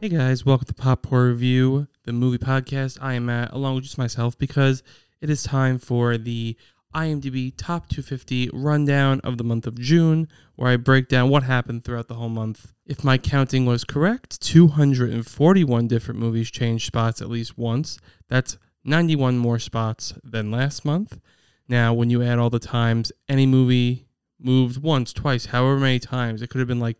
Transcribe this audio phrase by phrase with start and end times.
[0.00, 2.96] Hey guys, welcome to Pop Pour Review, the movie podcast.
[3.02, 4.82] I am Matt, along with just myself, because
[5.20, 6.56] it is time for the
[6.94, 11.84] IMDb Top 250 rundown of the month of June, where I break down what happened
[11.84, 12.72] throughout the whole month.
[12.86, 17.98] If my counting was correct, 241 different movies changed spots at least once.
[18.26, 21.20] That's 91 more spots than last month.
[21.68, 24.06] Now, when you add all the times any movie
[24.38, 26.96] moved once, twice, however many times, it could have been like,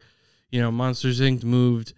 [0.50, 1.42] you know, Monsters Inc.
[1.42, 1.94] moved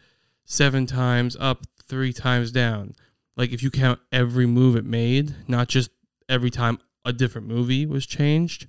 [0.52, 2.94] seven times up, three times down.
[3.36, 5.90] Like if you count every move it made, not just
[6.28, 8.66] every time a different movie was changed,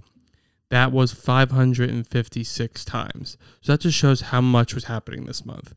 [0.70, 3.38] that was 556 times.
[3.62, 5.74] So that just shows how much was happening this month.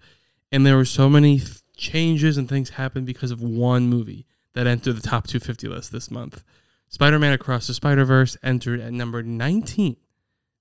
[0.53, 4.69] And there were so many th- changes and things happened because of one movie that
[4.69, 6.45] entered the top 250 list this month.
[6.89, 9.97] Spider Man Across the Spider Verse entered at number 19.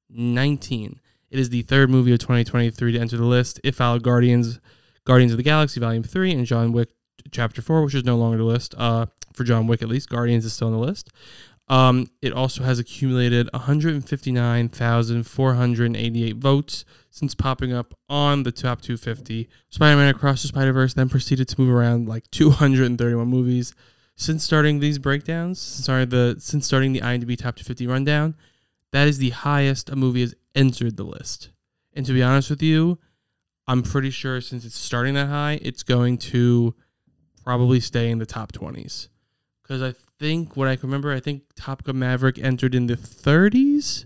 [0.09, 0.99] 19.
[1.29, 3.61] It is the third movie of 2023 to enter the list.
[3.63, 4.59] It followed Guardians
[5.05, 6.89] Guardians of the Galaxy Volume 3 and John Wick
[7.31, 8.75] Chapter 4, which is no longer the list.
[8.77, 11.09] Uh, for John Wick, at least, Guardians is still on the list.
[11.67, 19.49] Um, it also has accumulated 159,488 votes since popping up on the top 250.
[19.69, 23.73] Spider Man Across the Spider Verse then proceeded to move around like 231 movies.
[24.15, 28.35] Since starting these breakdowns, sorry, the since starting the IMDb Top 250 rundown,
[28.91, 31.49] that is the highest a movie has entered the list.
[31.93, 32.99] And to be honest with you,
[33.67, 36.75] I'm pretty sure since it's starting that high, it's going to
[37.43, 39.07] probably stay in the top 20s.
[39.63, 42.95] Because I think what I can remember, I think Top Gun Maverick entered in the
[42.95, 44.05] 30s.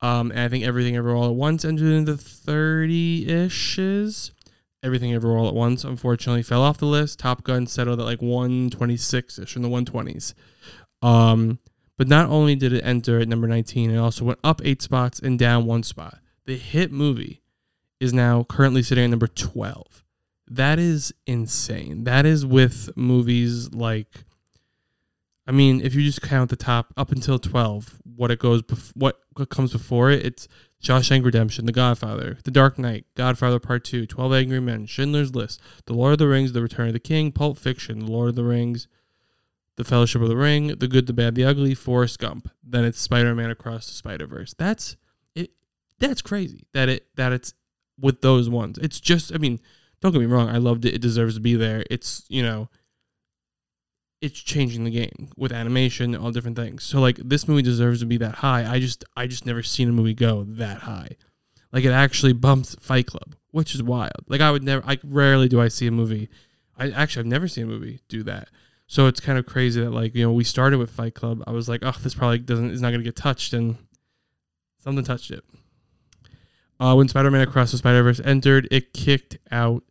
[0.00, 4.30] Um, and I think Everything Ever All at Once entered in the 30 ishes.
[4.82, 7.18] Everything Ever All at Once, unfortunately, fell off the list.
[7.18, 10.32] Top Gun settled at like 126 ish in the 120s.
[11.02, 11.58] Um,
[11.98, 15.20] but not only did it enter at number 19, it also went up eight spots
[15.20, 16.18] and down one spot.
[16.46, 17.41] The hit movie
[18.02, 20.02] is now currently sitting at number 12.
[20.48, 22.02] That is insane.
[22.02, 24.08] That is with movies like
[25.46, 28.92] I mean, if you just count the top up until 12, what it goes bef-
[28.94, 30.46] what, what comes before it, it's
[30.82, 35.60] Shawshank Redemption, The Godfather, The Dark Knight, Godfather Part 2, 12 Angry Men, Schindler's List,
[35.86, 38.34] The Lord of the Rings, The Return of the King, Pulp Fiction, The Lord of
[38.36, 38.86] the Rings,
[39.76, 42.48] The Fellowship of the Ring, The Good, the Bad, the Ugly, Forrest Gump.
[42.62, 44.54] Then it's Spider-Man Across the Spider-Verse.
[44.54, 44.96] That's
[45.34, 45.50] it
[45.98, 47.52] that's crazy that it that it's
[48.02, 48.78] with those ones.
[48.82, 49.60] It's just, I mean,
[50.02, 50.94] don't get me wrong, I loved it.
[50.94, 51.84] It deserves to be there.
[51.88, 52.68] It's, you know,
[54.22, 56.84] it's changing the game with animation, and all different things.
[56.84, 58.70] So like this movie deserves to be that high.
[58.70, 61.16] I just I just never seen a movie go that high.
[61.72, 64.24] Like it actually bumps Fight Club, which is wild.
[64.28, 66.30] Like I would never I rarely do I see a movie.
[66.78, 68.48] I actually I've never seen a movie do that.
[68.86, 71.42] So it's kind of crazy that like, you know, we started with Fight Club.
[71.46, 73.76] I was like, "Oh, this probably doesn't is not going to get touched." And
[74.78, 75.44] something touched it.
[76.82, 79.84] Uh, when Spider-Man Across the Spider-Verse entered, it kicked out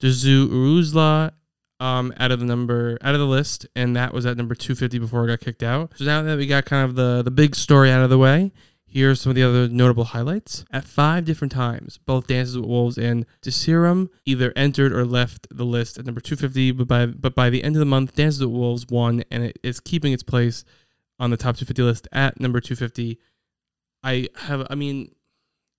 [0.00, 1.32] Dersu Uzala
[1.80, 4.98] um, out of the number out of the list, and that was at number 250
[4.98, 5.92] before it got kicked out.
[5.96, 8.52] So now that we got kind of the the big story out of the way,
[8.86, 10.64] here are some of the other notable highlights.
[10.70, 15.66] At five different times, both Dances with Wolves and Drishyam either entered or left the
[15.66, 18.48] list at number 250, but by but by the end of the month, Dances with
[18.48, 20.64] Wolves won, and it is keeping its place
[21.18, 23.18] on the top 250 list at number 250.
[24.02, 25.12] I have, I mean,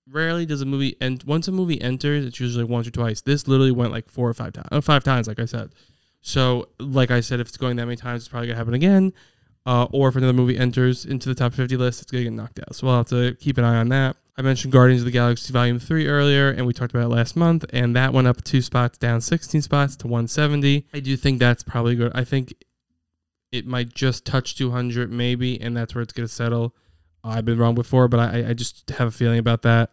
[0.09, 1.23] rarely does a movie end.
[1.23, 3.21] Once a movie enters, it's usually once or twice.
[3.21, 5.71] This literally went like four or five times, five times, like I said.
[6.21, 9.13] So, like I said, if it's going that many times, it's probably gonna happen again.
[9.65, 12.59] Uh, or if another movie enters into the top 50 list, it's gonna get knocked
[12.59, 12.75] out.
[12.75, 14.17] So we'll have to keep an eye on that.
[14.37, 17.35] I mentioned Guardians of the Galaxy Volume 3 earlier, and we talked about it last
[17.35, 20.87] month, and that went up two spots, down 16 spots to 170.
[20.93, 22.11] I do think that's probably good.
[22.15, 22.53] I think
[23.51, 26.75] it might just touch 200, maybe, and that's where it's gonna settle.
[27.23, 29.91] I've been wrong before, but I, I just have a feeling about that.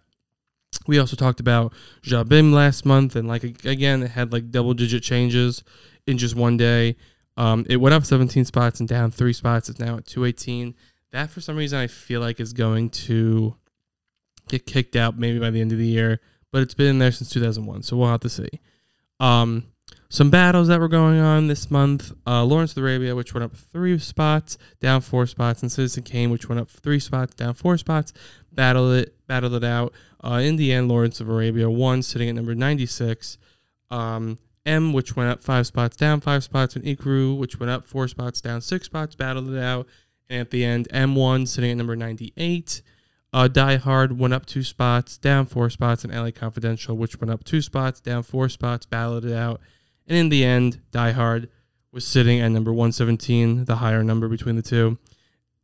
[0.87, 1.73] We also talked about
[2.03, 5.63] Jai Bhim last month, and like again, it had like double digit changes
[6.07, 6.97] in just one day.
[7.37, 9.69] Um, it went up 17 spots and down three spots.
[9.69, 10.75] It's now at 218.
[11.13, 13.55] That for some reason I feel like is going to
[14.49, 16.21] get kicked out maybe by the end of the year,
[16.51, 18.49] but it's been in there since 2001, so we'll have to see.
[19.21, 19.67] Um,
[20.11, 22.13] some battles that were going on this month.
[22.27, 26.31] Uh, Lawrence of Arabia, which went up three spots, down four spots, and Citizen Kane,
[26.31, 28.13] which went up three spots, down four spots.
[28.51, 29.93] Battled it, battled it out.
[30.25, 33.39] Uh, in the end, Lawrence of Arabia won, sitting at number 96.
[33.91, 37.85] Um, M, which went up five spots, down five spots, and Ikiru, which went up
[37.85, 39.87] four spots, down six spots, battled it out.
[40.29, 42.83] And at the end, M1 sitting at number 98.
[43.33, 47.31] Uh, Die Hard went up two spots, down four spots, and LA Confidential, which went
[47.31, 49.61] up two spots, down four spots, battled it out.
[50.09, 51.49] And in the end, Die Hard
[51.93, 54.99] was sitting at number 117, the higher number between the two.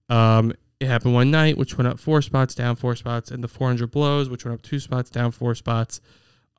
[0.08, 3.48] Um, it happened one night, which went up four spots, down four spots, and the
[3.48, 6.00] 400 Blows, which went up two spots, down four spots.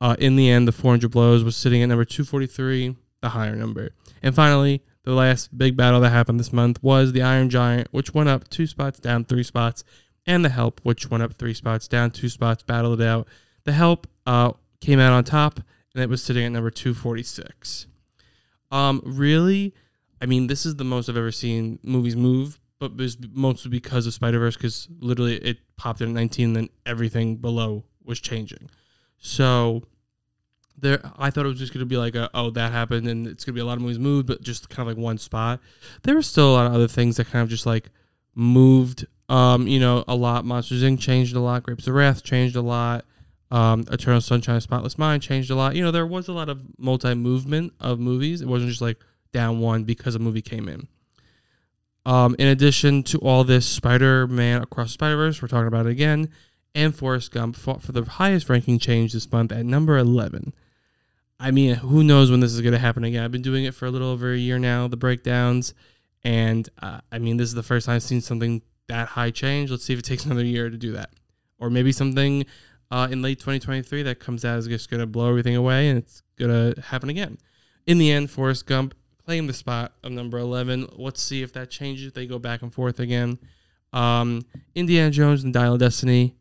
[0.00, 3.90] Uh, in the end, the 400 Blows was sitting at number 243, the higher number.
[4.22, 8.12] And finally, the last big battle that happened this month was the Iron Giant, which
[8.12, 9.84] went up two spots, down three spots,
[10.26, 13.28] and the Help, which went up three spots, down two spots, battled it out.
[13.64, 15.60] The Help uh, came out on top,
[15.96, 17.86] and it was sitting at number 246.
[18.70, 19.74] Um, really,
[20.20, 23.70] I mean, this is the most I've ever seen movies move, but it was mostly
[23.70, 28.20] because of Spider Verse, because literally it popped in at 19, then everything below was
[28.20, 28.68] changing.
[29.16, 29.84] So
[30.76, 33.46] there, I thought it was just gonna be like, a, oh, that happened, and it's
[33.46, 35.60] gonna be a lot of movies moved, but just kind of like one spot.
[36.02, 37.88] There were still a lot of other things that kind of just like
[38.34, 39.06] moved.
[39.30, 40.44] Um, you know, a lot.
[40.44, 41.00] Monsters Inc.
[41.00, 41.62] changed a lot.
[41.62, 43.06] Grapes of Wrath changed a lot.
[43.50, 45.76] Um, Eternal Sunshine of Spotless Mind changed a lot.
[45.76, 48.40] You know, there was a lot of multi movement of movies.
[48.40, 48.98] It wasn't just like
[49.32, 50.88] down one because a movie came in.
[52.04, 55.86] Um, in addition to all this, Spider Man Across the Spider Verse, we're talking about
[55.86, 56.28] it again,
[56.74, 60.52] and Forrest Gump fought for the highest ranking change this month at number 11.
[61.38, 63.22] I mean, who knows when this is going to happen again?
[63.22, 65.74] I've been doing it for a little over a year now, the breakdowns.
[66.24, 69.70] And uh, I mean, this is the first time I've seen something that high change.
[69.70, 71.10] Let's see if it takes another year to do that.
[71.58, 72.46] Or maybe something
[72.90, 75.98] uh, in late 2023 that comes out is just going to blow everything away and
[75.98, 77.38] it's going to happen again.
[77.86, 78.94] In the end, Forrest Gump
[79.24, 80.88] claimed the spot of number 11.
[80.96, 82.08] Let's see if that changes.
[82.08, 83.38] If they go back and forth again.
[83.92, 84.44] Um,
[84.74, 86.34] Indiana Jones and Dial of Destiny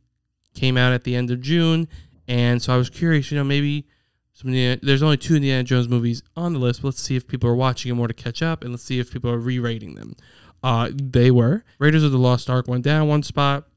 [0.54, 1.88] came out at the end of June.
[2.28, 3.88] And so I was curious, you know, maybe
[4.36, 6.82] some Indiana, there's only two Indiana Jones movies on the list.
[6.82, 9.00] But let's see if people are watching it more to catch up, and let's see
[9.00, 10.16] if people are re-rating them.
[10.62, 13.68] Uh, they were Raiders of the Lost Ark went down one spot,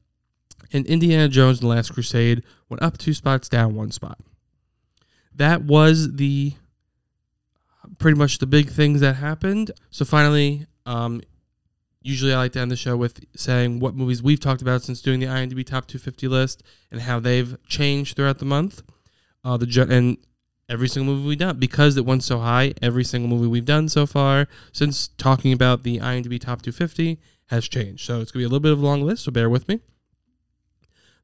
[0.73, 4.19] and Indiana Jones and the Last Crusade went up two spots, down one spot.
[5.35, 6.53] That was the
[7.97, 9.71] pretty much the big things that happened.
[9.89, 11.21] So finally, um,
[12.01, 15.01] usually I like to end the show with saying what movies we've talked about since
[15.01, 18.83] doing the IMDb Top 250 list and how they've changed throughout the month.
[19.43, 20.17] Uh, the and
[20.67, 22.73] every single movie we've done because it went so high.
[22.81, 27.67] Every single movie we've done so far since talking about the IMDb Top 250 has
[27.67, 28.05] changed.
[28.05, 29.23] So it's gonna be a little bit of a long list.
[29.23, 29.79] So bear with me.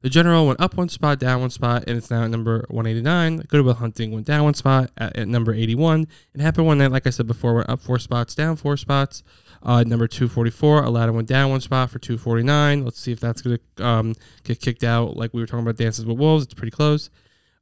[0.02, 3.38] The General went up one spot, down one spot, and it's now at number 189.
[3.48, 6.06] Goodwill Hunting went down one spot at, at, number 81.
[6.34, 9.22] It happened one night, like I said before, went up four spots, down four spots.
[9.62, 12.84] Uh, number 244, Aladdin went down one spot for 249.
[12.84, 14.14] Let's see if that's going to um,
[14.44, 16.44] get kicked out like we were talking about Dances with Wolves.
[16.44, 17.10] It's pretty close.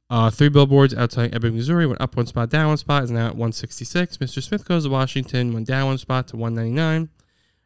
[0.07, 3.27] Uh, three billboards outside Ebbing, Missouri went up one spot, down one spot, is now
[3.27, 4.17] at 166.
[4.17, 4.43] Mr.
[4.43, 7.09] Smith Goes to Washington went down one spot to 199,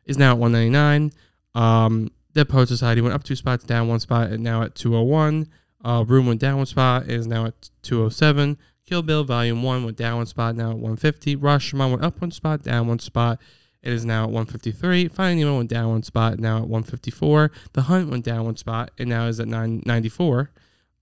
[0.06, 1.12] is now at 199.
[1.56, 5.48] Um, Dead Poet Society went up two spots, down one spot, and now at 201.
[5.84, 8.58] Uh, Room went down one spot, is now at 207.
[8.86, 11.38] Kill Bill Volume 1 went down one spot, now at 150.
[11.38, 13.40] Rashomon went up one spot, down one spot.
[13.81, 15.08] It is now at 153.
[15.08, 17.52] Finding Nemo went down one spot, now at 154.
[17.74, 20.52] The Hunt went down one spot, and now is at 994.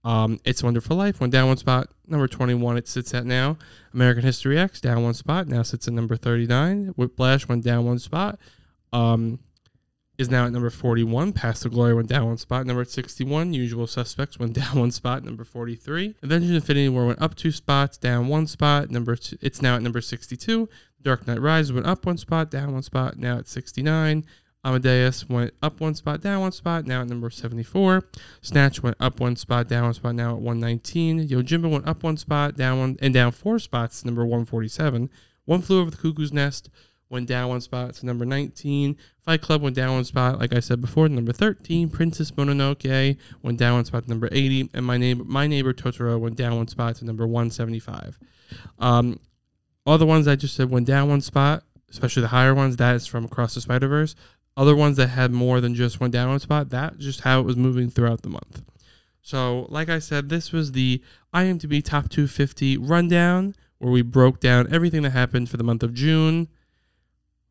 [0.04, 1.90] Um, it's Wonderful Life went down one spot.
[2.08, 3.58] Number 21 it sits at now.
[3.94, 5.48] American History X down one spot.
[5.48, 6.94] Now sits at number 39.
[6.96, 8.40] Whiplash went down one spot.
[8.94, 9.40] Um,
[10.18, 11.34] is now at number 41.
[11.34, 12.66] Paths of Glory went down one spot.
[12.66, 13.54] Number 61.
[13.54, 15.24] Usual Suspects went down one spot.
[15.24, 16.16] Number 43.
[16.24, 18.90] Avengers Infinity War went up two spots, down one spot.
[18.90, 20.68] Number two, it's now at number 62.
[21.02, 23.18] Dark Knight Rises went up one spot, down one spot.
[23.18, 24.26] Now at 69.
[24.66, 28.04] Amadeus went up one spot, down one spot, now at number 74.
[28.42, 31.30] Snatch went up one spot, down one spot, now at 119.
[31.30, 35.10] Yojimbo went up one spot, down one, and down four spots, number 147.
[35.46, 36.70] One Flew Over the Cuckoo's Nest
[37.10, 38.98] went down one spot to number 19.
[39.22, 41.90] Fight Club went down one spot, like I said before, number 13.
[41.90, 44.72] Princess Mononoke went down one spot to number 80.
[44.74, 48.20] And My Neighbor, My Neighbor Totoro went down one spot to number 175.
[48.80, 49.20] Um,
[49.86, 52.78] all the ones I just said went down one spot, especially the higher ones.
[52.78, 54.16] That is from Across the Spider Verse.
[54.58, 57.44] Other ones that had more than just one down one spot, that just how it
[57.44, 58.64] was moving throughout the month.
[59.22, 61.02] So, like I said, this was the
[61.34, 65.94] IMDb Top 250 rundown where we broke down everything that happened for the month of
[65.94, 66.48] June.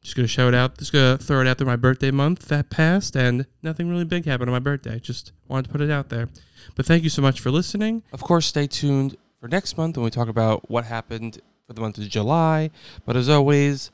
[0.07, 1.67] Just gonna shout out, just gonna throw it out there.
[1.67, 5.01] My birthday month that passed, and nothing really big happened on my birthday.
[5.01, 6.29] Just wanted to put it out there.
[6.77, 8.05] But thank you so much for listening.
[8.13, 11.81] Of course, stay tuned for next month when we talk about what happened for the
[11.81, 12.71] month of July.
[13.05, 13.91] But as always,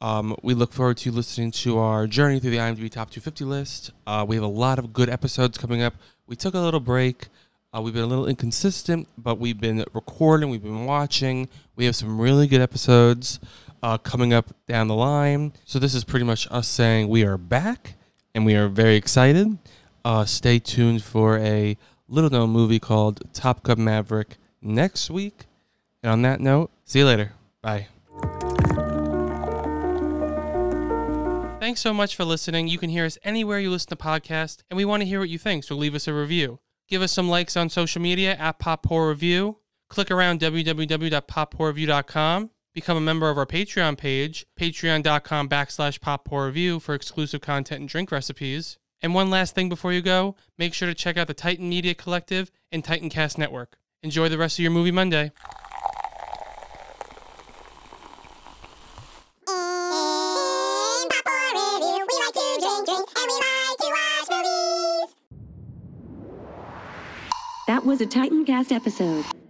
[0.00, 3.90] um, we look forward to listening to our journey through the IMDb Top 250 list.
[4.06, 5.94] Uh, we have a lot of good episodes coming up.
[6.28, 7.26] We took a little break
[7.72, 11.48] Uh, we've been a little inconsistent, but we've been recording, we've been watching.
[11.76, 13.38] We have some really good episodes
[13.80, 15.52] uh, coming up down the line.
[15.64, 17.94] So this is pretty much us saying we are back
[18.34, 19.56] and we are very excited.
[20.04, 21.76] Uh, stay tuned for a
[22.08, 25.46] little known movie called Top Gun Maverick next week.
[26.02, 27.34] And on that note, see you later.
[27.62, 27.86] Bye.
[31.60, 32.66] Thanks so much for listening.
[32.66, 35.28] You can hear us anywhere you listen to podcasts, and we want to hear what
[35.28, 36.58] you think, so leave us a review.
[36.90, 39.58] Give us some likes on social media at Pop Pour Review.
[39.88, 42.50] Click around www.poppourreview.com.
[42.74, 47.88] Become a member of our Patreon page, patreon.com backslash Pop Review for exclusive content and
[47.88, 48.78] drink recipes.
[49.00, 51.94] And one last thing before you go, make sure to check out the Titan Media
[51.94, 53.78] Collective and Titancast Network.
[54.02, 55.30] Enjoy the rest of your movie Monday.
[68.00, 69.49] Was a Titancast episode.